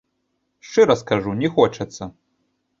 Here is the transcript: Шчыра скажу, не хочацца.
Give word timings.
Шчыра 0.69 0.95
скажу, 1.03 1.37
не 1.45 1.53
хочацца. 1.59 2.03